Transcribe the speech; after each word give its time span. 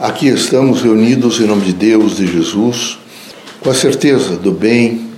Aqui 0.00 0.26
estamos 0.26 0.82
reunidos 0.82 1.38
em 1.38 1.46
nome 1.46 1.66
de 1.66 1.72
Deus, 1.72 2.16
de 2.16 2.26
Jesus, 2.26 2.98
com 3.60 3.70
a 3.70 3.74
certeza 3.74 4.34
do 4.36 4.50
bem, 4.50 5.08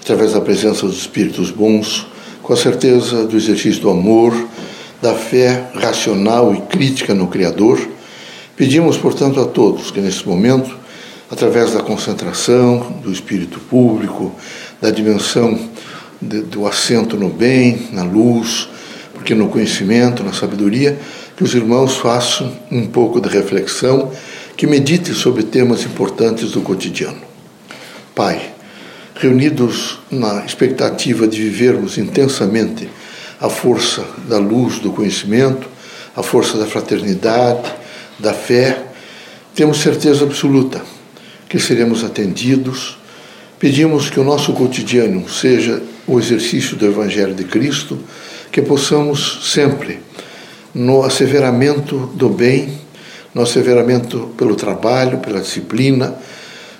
através 0.00 0.34
da 0.34 0.40
presença 0.40 0.86
dos 0.86 0.98
Espíritos 0.98 1.50
bons, 1.50 2.06
com 2.40 2.52
a 2.52 2.56
certeza 2.56 3.26
do 3.26 3.36
exercício 3.36 3.82
do 3.82 3.90
amor, 3.90 4.32
da 5.02 5.14
fé 5.14 5.64
racional 5.74 6.54
e 6.54 6.60
crítica 6.60 7.12
no 7.12 7.26
Criador. 7.26 7.88
Pedimos, 8.54 8.96
portanto, 8.96 9.40
a 9.40 9.46
todos 9.46 9.90
que 9.90 10.00
nesse 10.00 10.24
momento, 10.28 10.78
através 11.28 11.72
da 11.72 11.82
concentração, 11.82 13.00
do 13.02 13.10
espírito 13.10 13.58
público, 13.58 14.32
da 14.80 14.92
dimensão 14.92 15.58
de, 16.22 16.40
do 16.42 16.68
assento 16.68 17.16
no 17.16 17.30
bem, 17.30 17.88
na 17.90 18.04
luz, 18.04 18.68
porque 19.12 19.34
no 19.34 19.48
conhecimento, 19.48 20.22
na 20.22 20.32
sabedoria, 20.32 21.00
que 21.36 21.42
os 21.42 21.54
irmãos 21.54 21.96
façam 21.96 22.52
um 22.70 22.86
pouco 22.86 23.20
de 23.20 23.28
reflexão, 23.28 24.10
que 24.56 24.66
medite 24.66 25.12
sobre 25.14 25.42
temas 25.42 25.82
importantes 25.82 26.52
do 26.52 26.60
cotidiano. 26.60 27.20
Pai, 28.14 28.52
reunidos 29.16 29.98
na 30.10 30.44
expectativa 30.44 31.26
de 31.26 31.42
vivermos 31.42 31.98
intensamente 31.98 32.88
a 33.40 33.48
força 33.48 34.04
da 34.28 34.38
luz 34.38 34.78
do 34.78 34.92
conhecimento, 34.92 35.68
a 36.16 36.22
força 36.22 36.56
da 36.56 36.66
fraternidade, 36.66 37.72
da 38.18 38.32
fé, 38.32 38.84
temos 39.54 39.78
certeza 39.78 40.24
absoluta 40.24 40.82
que 41.48 41.58
seremos 41.58 42.04
atendidos. 42.04 42.96
Pedimos 43.58 44.10
que 44.10 44.20
o 44.20 44.24
nosso 44.24 44.52
cotidiano 44.52 45.28
seja 45.28 45.82
o 46.06 46.18
exercício 46.18 46.76
do 46.76 46.86
Evangelho 46.86 47.34
de 47.34 47.44
Cristo, 47.44 47.98
que 48.52 48.62
possamos 48.62 49.50
sempre 49.52 50.00
no 50.74 51.04
asseveramento 51.04 52.10
do 52.14 52.28
bem, 52.28 52.78
no 53.32 53.42
asseveramento 53.42 54.32
pelo 54.36 54.56
trabalho, 54.56 55.18
pela 55.18 55.40
disciplina, 55.40 56.14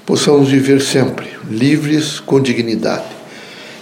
possamos 0.05 0.49
viver 0.49 0.81
sempre 0.81 1.29
livres 1.49 2.19
com 2.21 2.41
dignidade. 2.41 3.15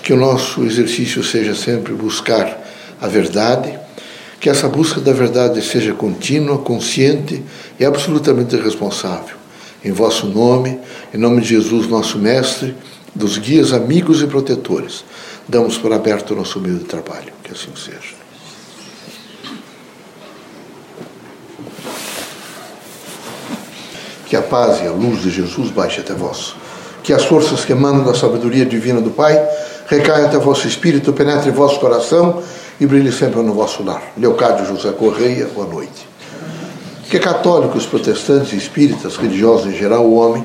Que 0.02 0.12
o 0.12 0.16
nosso 0.16 0.64
exercício 0.64 1.22
seja 1.22 1.54
sempre 1.54 1.94
buscar 1.94 2.60
a 3.00 3.06
verdade, 3.06 3.78
que 4.40 4.50
essa 4.50 4.68
busca 4.68 5.00
da 5.00 5.12
verdade 5.12 5.62
seja 5.62 5.94
contínua, 5.94 6.58
consciente 6.58 7.42
e 7.78 7.84
absolutamente 7.84 8.56
responsável. 8.56 9.36
Em 9.84 9.92
vosso 9.92 10.26
nome, 10.26 10.78
em 11.14 11.18
nome 11.18 11.40
de 11.40 11.48
Jesus, 11.48 11.88
nosso 11.88 12.18
Mestre, 12.18 12.74
dos 13.14 13.38
guias, 13.38 13.72
amigos 13.72 14.22
e 14.22 14.26
protetores, 14.26 15.04
damos 15.48 15.78
por 15.78 15.92
aberto 15.92 16.32
o 16.32 16.36
nosso 16.36 16.60
meio 16.60 16.78
de 16.78 16.84
trabalho. 16.84 17.32
Que 17.42 17.52
assim 17.52 17.70
seja. 17.76 18.21
Que 24.32 24.36
a 24.36 24.40
paz 24.40 24.80
e 24.80 24.86
a 24.86 24.90
luz 24.90 25.20
de 25.20 25.30
Jesus 25.30 25.70
baixe 25.70 26.00
até 26.00 26.14
vós. 26.14 26.54
Que 27.02 27.12
as 27.12 27.22
forças 27.22 27.66
que 27.66 27.72
emanam 27.72 28.02
da 28.02 28.14
sabedoria 28.14 28.64
divina 28.64 28.98
do 28.98 29.10
Pai 29.10 29.38
recaiam 29.86 30.24
até 30.24 30.38
vosso 30.38 30.66
espírito, 30.66 31.12
penetre 31.12 31.50
em 31.50 31.52
vosso 31.52 31.78
coração 31.78 32.42
e 32.80 32.86
brilhe 32.86 33.12
sempre 33.12 33.42
no 33.42 33.52
vosso 33.52 33.84
lar. 33.84 34.02
Leocádio 34.16 34.64
José 34.64 34.90
Correia, 34.92 35.48
boa 35.54 35.66
noite. 35.66 36.08
Que 37.10 37.18
católicos, 37.18 37.84
protestantes, 37.84 38.54
espíritas, 38.54 39.18
religiosos 39.18 39.66
em 39.66 39.76
geral, 39.76 40.06
o 40.06 40.14
homem, 40.14 40.42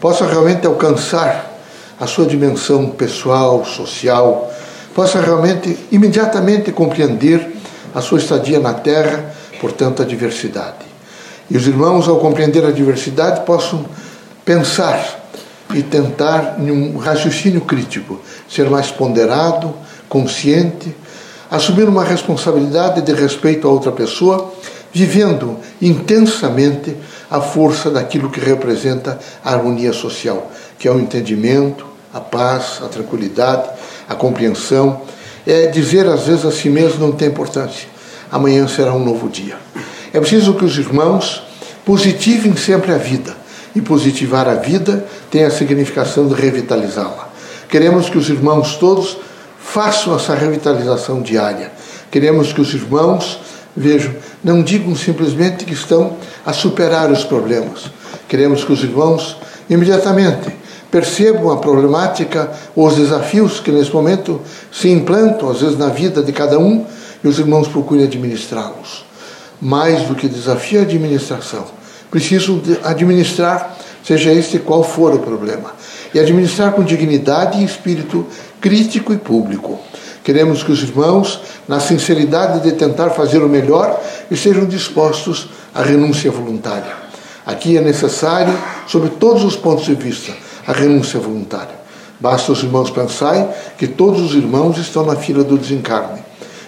possa 0.00 0.24
realmente 0.24 0.64
alcançar 0.64 1.58
a 1.98 2.06
sua 2.06 2.26
dimensão 2.26 2.90
pessoal, 2.90 3.64
social, 3.64 4.48
possa 4.94 5.20
realmente 5.20 5.76
imediatamente 5.90 6.70
compreender 6.70 7.52
a 7.92 8.00
sua 8.00 8.20
estadia 8.20 8.60
na 8.60 8.74
Terra, 8.74 9.34
portanto, 9.60 10.02
a 10.02 10.04
diversidade 10.04 10.93
e 11.50 11.56
os 11.56 11.66
irmãos, 11.66 12.08
ao 12.08 12.18
compreender 12.18 12.64
a 12.64 12.70
diversidade, 12.70 13.44
possam 13.44 13.84
pensar 14.44 15.28
e 15.74 15.82
tentar, 15.82 16.56
em 16.58 16.70
um 16.70 16.98
raciocínio 16.98 17.60
crítico, 17.62 18.20
ser 18.48 18.68
mais 18.70 18.90
ponderado, 18.90 19.74
consciente, 20.08 20.94
assumir 21.50 21.88
uma 21.88 22.04
responsabilidade 22.04 23.02
de 23.02 23.12
respeito 23.12 23.66
a 23.66 23.70
outra 23.70 23.92
pessoa, 23.92 24.52
vivendo 24.92 25.58
intensamente 25.82 26.96
a 27.30 27.40
força 27.40 27.90
daquilo 27.90 28.30
que 28.30 28.40
representa 28.40 29.18
a 29.44 29.52
harmonia 29.52 29.92
social, 29.92 30.50
que 30.78 30.86
é 30.86 30.90
o 30.90 31.00
entendimento, 31.00 31.84
a 32.12 32.20
paz, 32.20 32.80
a 32.82 32.88
tranquilidade, 32.88 33.68
a 34.08 34.14
compreensão. 34.14 35.02
É 35.46 35.66
dizer 35.66 36.06
às 36.06 36.26
vezes 36.26 36.44
a 36.44 36.52
si 36.52 36.70
mesmo 36.70 37.00
não 37.00 37.12
tem 37.12 37.28
importância. 37.28 37.88
Amanhã 38.30 38.66
será 38.68 38.94
um 38.94 39.04
novo 39.04 39.28
dia. 39.28 39.63
É 40.14 40.20
preciso 40.20 40.54
que 40.54 40.64
os 40.64 40.78
irmãos 40.78 41.42
positivem 41.84 42.56
sempre 42.56 42.92
a 42.92 42.96
vida. 42.96 43.36
E 43.74 43.80
positivar 43.80 44.46
a 44.48 44.54
vida 44.54 45.04
tem 45.28 45.42
a 45.42 45.50
significação 45.50 46.28
de 46.28 46.34
revitalizá-la. 46.34 47.30
Queremos 47.68 48.08
que 48.08 48.16
os 48.16 48.28
irmãos 48.28 48.76
todos 48.76 49.18
façam 49.58 50.14
essa 50.14 50.32
revitalização 50.32 51.20
diária. 51.20 51.72
Queremos 52.12 52.52
que 52.52 52.60
os 52.60 52.72
irmãos, 52.72 53.40
vejam, 53.76 54.14
não 54.44 54.62
digam 54.62 54.94
simplesmente 54.94 55.64
que 55.64 55.72
estão 55.72 56.16
a 56.46 56.52
superar 56.52 57.10
os 57.10 57.24
problemas. 57.24 57.90
Queremos 58.28 58.62
que 58.62 58.72
os 58.72 58.84
irmãos 58.84 59.36
imediatamente 59.68 60.54
percebam 60.92 61.50
a 61.50 61.56
problemática, 61.56 62.52
os 62.76 62.94
desafios 62.94 63.58
que 63.58 63.72
nesse 63.72 63.92
momento 63.92 64.40
se 64.70 64.88
implantam, 64.88 65.50
às 65.50 65.60
vezes, 65.60 65.76
na 65.76 65.88
vida 65.88 66.22
de 66.22 66.32
cada 66.32 66.56
um, 66.56 66.86
e 67.24 67.26
os 67.26 67.40
irmãos 67.40 67.66
procurem 67.66 68.04
administrá-los 68.04 69.12
mais 69.60 70.02
do 70.02 70.14
que 70.14 70.28
desafio 70.28 70.80
a 70.80 70.82
administração. 70.82 71.64
Preciso 72.10 72.62
administrar, 72.84 73.76
seja 74.04 74.32
este 74.32 74.58
qual 74.58 74.84
for 74.84 75.14
o 75.14 75.18
problema. 75.18 75.72
E 76.12 76.18
administrar 76.18 76.72
com 76.72 76.84
dignidade 76.84 77.60
e 77.60 77.64
espírito 77.64 78.26
crítico 78.60 79.12
e 79.12 79.18
público. 79.18 79.80
Queremos 80.22 80.62
que 80.62 80.72
os 80.72 80.82
irmãos, 80.82 81.40
na 81.68 81.80
sinceridade 81.80 82.60
de 82.60 82.72
tentar 82.72 83.10
fazer 83.10 83.38
o 83.38 83.48
melhor, 83.48 84.00
estejam 84.30 84.64
dispostos 84.64 85.50
à 85.74 85.82
renúncia 85.82 86.30
voluntária. 86.30 87.04
Aqui 87.44 87.76
é 87.76 87.80
necessário, 87.80 88.56
sob 88.86 89.10
todos 89.10 89.44
os 89.44 89.56
pontos 89.56 89.84
de 89.84 89.94
vista, 89.94 90.32
a 90.66 90.72
renúncia 90.72 91.20
voluntária. 91.20 91.74
Basta 92.18 92.52
os 92.52 92.62
irmãos 92.62 92.90
pensarem 92.90 93.48
que 93.76 93.86
todos 93.86 94.22
os 94.22 94.34
irmãos 94.34 94.78
estão 94.78 95.04
na 95.04 95.16
fila 95.16 95.44
do 95.44 95.58
desencarne 95.58 96.23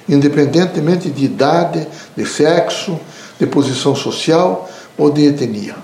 independentemente 0.09 1.11
de 1.11 1.25
idade, 1.25 1.87
de 2.17 2.27
sexo, 2.27 2.99
de 3.39 3.47
posição 3.47 3.95
social 3.95 4.69
ou 4.97 5.11
de 5.11 5.27
etnia. 5.27 5.77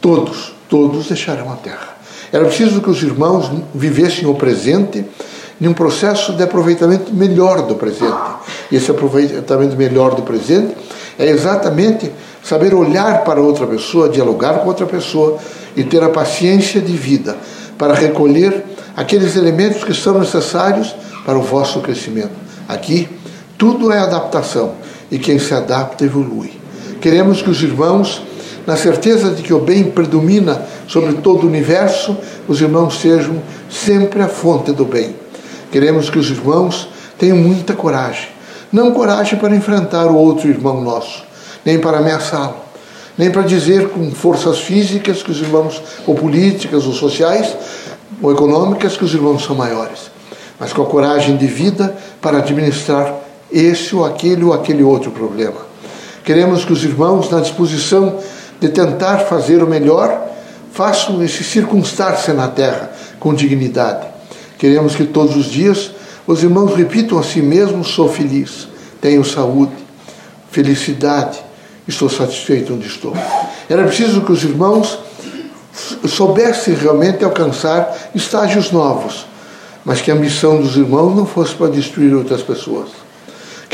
Todos, 0.00 0.54
todos 0.68 1.08
deixarão 1.08 1.52
a 1.52 1.56
terra. 1.56 1.96
Era 2.32 2.44
preciso 2.44 2.80
que 2.80 2.90
os 2.90 3.02
irmãos 3.02 3.50
vivessem 3.74 4.26
o 4.26 4.34
presente 4.34 5.04
em 5.60 5.68
um 5.68 5.72
processo 5.72 6.32
de 6.32 6.42
aproveitamento 6.42 7.14
melhor 7.14 7.62
do 7.62 7.76
presente. 7.76 8.16
E 8.70 8.76
esse 8.76 8.90
aproveitamento 8.90 9.76
melhor 9.76 10.14
do 10.14 10.22
presente 10.22 10.74
é 11.18 11.26
exatamente 11.26 12.10
saber 12.42 12.74
olhar 12.74 13.24
para 13.24 13.40
outra 13.40 13.66
pessoa, 13.66 14.08
dialogar 14.08 14.60
com 14.60 14.68
outra 14.68 14.86
pessoa 14.86 15.38
e 15.74 15.82
ter 15.82 16.02
a 16.02 16.08
paciência 16.08 16.80
de 16.80 16.92
vida 16.92 17.36
para 17.78 17.94
recolher 17.94 18.64
aqueles 18.96 19.36
elementos 19.36 19.84
que 19.84 19.94
são 19.94 20.18
necessários 20.18 20.94
para 21.24 21.38
o 21.38 21.42
vosso 21.42 21.80
crescimento. 21.80 22.32
Aqui, 22.68 23.08
tudo 23.58 23.92
é 23.92 23.98
adaptação 23.98 24.74
e 25.10 25.18
quem 25.18 25.38
se 25.38 25.54
adapta 25.54 26.04
evolui. 26.04 26.52
Queremos 27.00 27.42
que 27.42 27.50
os 27.50 27.62
irmãos, 27.62 28.22
na 28.66 28.76
certeza 28.76 29.30
de 29.30 29.42
que 29.42 29.54
o 29.54 29.60
bem 29.60 29.84
predomina 29.84 30.62
sobre 30.88 31.14
todo 31.14 31.44
o 31.44 31.46
universo, 31.46 32.16
os 32.48 32.60
irmãos 32.60 33.00
sejam 33.00 33.40
sempre 33.70 34.22
a 34.22 34.28
fonte 34.28 34.72
do 34.72 34.84
bem. 34.84 35.14
Queremos 35.70 36.10
que 36.10 36.18
os 36.18 36.30
irmãos 36.30 36.88
tenham 37.18 37.36
muita 37.36 37.74
coragem. 37.74 38.28
Não 38.72 38.92
coragem 38.92 39.38
para 39.38 39.54
enfrentar 39.54 40.06
o 40.06 40.16
outro 40.16 40.48
irmão 40.48 40.82
nosso, 40.82 41.24
nem 41.64 41.78
para 41.78 41.98
ameaçá-lo, 41.98 42.56
nem 43.16 43.30
para 43.30 43.42
dizer 43.42 43.88
com 43.88 44.10
forças 44.10 44.58
físicas 44.58 45.22
que 45.22 45.30
os 45.30 45.40
irmãos, 45.40 45.80
ou 46.06 46.14
políticas, 46.14 46.84
ou 46.84 46.92
sociais, 46.92 47.56
ou 48.20 48.32
econômicas, 48.32 48.96
que 48.96 49.04
os 49.04 49.14
irmãos 49.14 49.44
são 49.44 49.54
maiores, 49.54 50.10
mas 50.58 50.72
com 50.72 50.82
a 50.82 50.86
coragem 50.86 51.36
de 51.36 51.46
vida 51.46 51.96
para 52.20 52.38
administrar 52.38 53.25
esse 53.50 53.94
ou 53.94 54.04
aquele 54.04 54.44
ou 54.44 54.52
aquele 54.52 54.82
outro 54.82 55.10
problema. 55.10 55.66
Queremos 56.24 56.64
que 56.64 56.72
os 56.72 56.82
irmãos, 56.82 57.30
na 57.30 57.40
disposição 57.40 58.18
de 58.60 58.68
tentar 58.68 59.18
fazer 59.18 59.62
o 59.62 59.66
melhor, 59.66 60.26
façam 60.72 61.22
esse 61.22 61.44
circunstar-se 61.44 62.32
na 62.32 62.48
terra 62.48 62.90
com 63.20 63.32
dignidade. 63.32 64.06
Queremos 64.58 64.96
que 64.96 65.04
todos 65.04 65.36
os 65.36 65.46
dias 65.46 65.92
os 66.26 66.42
irmãos 66.42 66.74
repitam 66.74 67.18
a 67.18 67.22
si 67.22 67.40
mesmos: 67.40 67.88
sou 67.88 68.08
feliz, 68.08 68.66
tenho 69.00 69.24
saúde, 69.24 69.72
felicidade, 70.50 71.38
estou 71.86 72.08
satisfeito 72.08 72.74
onde 72.74 72.88
estou. 72.88 73.12
Era 73.70 73.84
preciso 73.84 74.22
que 74.22 74.32
os 74.32 74.42
irmãos 74.42 74.98
soubessem 76.08 76.74
realmente 76.74 77.22
alcançar 77.24 78.10
estágios 78.14 78.72
novos, 78.72 79.26
mas 79.84 80.00
que 80.00 80.10
a 80.10 80.14
ambição 80.14 80.60
dos 80.60 80.76
irmãos 80.76 81.14
não 81.14 81.26
fosse 81.26 81.54
para 81.54 81.68
destruir 81.68 82.14
outras 82.14 82.42
pessoas 82.42 83.05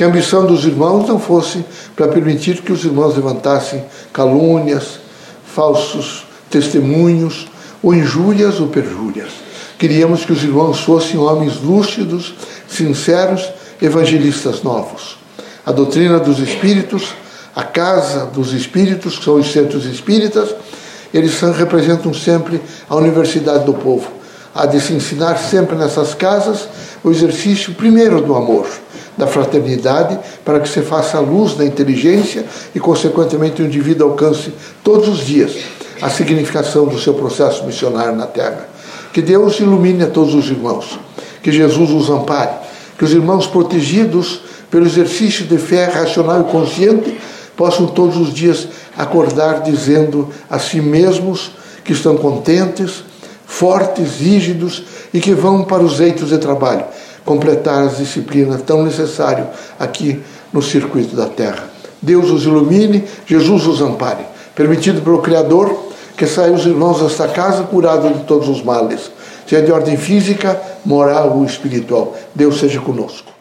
que 0.02 0.04
a 0.04 0.08
ambição 0.08 0.44
dos 0.44 0.64
irmãos 0.64 1.06
não 1.06 1.16
fosse 1.16 1.64
para 1.94 2.08
permitir 2.08 2.60
que 2.60 2.72
os 2.72 2.84
irmãos 2.84 3.14
levantassem 3.14 3.84
calúnias, 4.12 4.98
falsos 5.46 6.26
testemunhos, 6.50 7.46
ou 7.80 7.94
injúrias 7.94 8.58
ou 8.58 8.66
perjúrias. 8.66 9.30
Queríamos 9.78 10.24
que 10.24 10.32
os 10.32 10.42
irmãos 10.42 10.80
fossem 10.80 11.20
homens 11.20 11.60
lúcidos, 11.60 12.34
sinceros, 12.66 13.48
evangelistas 13.80 14.64
novos. 14.64 15.18
A 15.64 15.70
doutrina 15.70 16.18
dos 16.18 16.40
espíritos, 16.40 17.14
a 17.54 17.62
casa 17.62 18.26
dos 18.26 18.52
espíritos, 18.52 19.18
que 19.18 19.24
são 19.24 19.36
os 19.36 19.52
centros 19.52 19.84
espíritas, 19.86 20.52
eles 21.14 21.40
representam 21.56 22.12
sempre 22.12 22.60
a 22.90 22.96
universidade 22.96 23.64
do 23.64 23.74
povo. 23.74 24.10
Há 24.52 24.66
de 24.66 24.80
se 24.80 24.94
ensinar 24.94 25.36
sempre 25.36 25.76
nessas 25.76 26.12
casas 26.12 26.68
o 27.04 27.10
exercício, 27.12 27.72
primeiro, 27.74 28.20
do 28.20 28.34
amor, 28.34 28.66
da 29.16 29.26
fraternidade, 29.26 30.18
para 30.44 30.60
que 30.60 30.68
se 30.68 30.80
faça 30.82 31.18
a 31.18 31.20
luz 31.20 31.54
da 31.54 31.64
inteligência 31.64 32.44
e, 32.74 32.80
consequentemente, 32.80 33.62
o 33.62 33.66
indivíduo 33.66 34.08
alcance 34.08 34.52
todos 34.82 35.08
os 35.08 35.18
dias 35.18 35.52
a 36.00 36.10
significação 36.10 36.86
do 36.86 36.98
seu 36.98 37.14
processo 37.14 37.64
missionário 37.64 38.16
na 38.16 38.26
Terra. 38.26 38.68
Que 39.12 39.22
Deus 39.22 39.60
ilumine 39.60 40.02
a 40.02 40.08
todos 40.08 40.34
os 40.34 40.50
irmãos, 40.50 40.98
que 41.42 41.52
Jesus 41.52 41.90
os 41.90 42.10
ampare, 42.10 42.50
que 42.98 43.04
os 43.04 43.12
irmãos 43.12 43.46
protegidos 43.46 44.40
pelo 44.68 44.84
exercício 44.84 45.44
de 45.44 45.58
fé 45.58 45.84
racional 45.84 46.40
e 46.40 46.50
consciente 46.50 47.16
possam 47.56 47.86
todos 47.86 48.16
os 48.16 48.34
dias 48.34 48.66
acordar 48.96 49.62
dizendo 49.62 50.28
a 50.50 50.58
si 50.58 50.80
mesmos 50.80 51.52
que 51.84 51.92
estão 51.92 52.16
contentes, 52.16 53.04
fortes, 53.46 54.18
rígidos 54.18 54.82
e 55.12 55.20
que 55.20 55.34
vão 55.34 55.62
para 55.62 55.82
os 55.82 56.00
eitos 56.00 56.30
de 56.30 56.38
trabalho 56.38 56.84
completar 57.24 57.84
as 57.84 57.98
disciplinas 57.98 58.62
tão 58.62 58.82
necessárias 58.82 59.48
aqui 59.78 60.22
no 60.52 60.62
circuito 60.62 61.16
da 61.16 61.26
Terra. 61.26 61.70
Deus 62.00 62.30
os 62.30 62.44
ilumine, 62.44 63.04
Jesus 63.26 63.66
os 63.66 63.80
ampare. 63.80 64.24
Permitido 64.54 65.00
pelo 65.02 65.22
Criador, 65.22 65.92
que 66.16 66.26
saiam 66.26 66.54
os 66.54 66.66
irmãos 66.66 67.00
desta 67.00 67.28
casa 67.28 67.62
curados 67.64 68.16
de 68.16 68.24
todos 68.24 68.48
os 68.48 68.62
males, 68.62 69.10
seja 69.46 69.62
de 69.62 69.72
ordem 69.72 69.96
física, 69.96 70.60
moral 70.84 71.36
ou 71.36 71.44
espiritual. 71.44 72.16
Deus 72.34 72.58
seja 72.58 72.80
conosco. 72.80 73.32